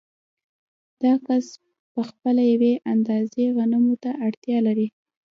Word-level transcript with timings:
دا 1.03 1.13
کس 1.25 1.45
په 1.93 2.01
خپله 2.09 2.41
یوې 2.53 2.73
اندازې 2.93 3.43
غنمو 3.55 3.95
ته 4.03 4.09
اړتیا 4.25 4.57
لري 4.67 4.87